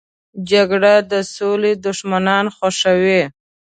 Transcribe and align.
جګړه 0.51 0.93
د 1.11 1.13
سولې 1.35 1.71
دښمنان 1.85 2.45
خوښوي 2.55 3.21